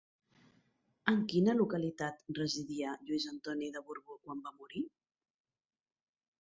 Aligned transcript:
En 1.11 1.19
quina 1.33 1.55
localitat 1.57 2.25
residia 2.41 2.95
Lluís 3.11 3.29
Antoni 3.35 3.71
de 3.79 3.85
Borbó 3.93 4.19
quan 4.25 4.45
va 4.49 4.57
morir? 4.59 4.85